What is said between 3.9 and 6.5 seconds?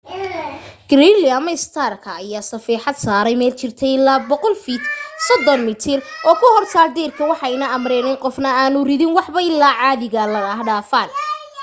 ilaa 100 feet 30 m oo ku